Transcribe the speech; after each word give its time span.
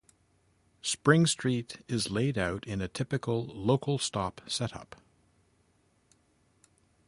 Spring 0.81 1.27
Street 1.27 1.83
is 1.87 2.09
laid 2.09 2.35
out 2.35 2.65
in 2.67 2.81
a 2.81 2.87
typical 2.87 3.45
local 3.45 3.99
stop 3.99 4.41
setup. 4.47 4.95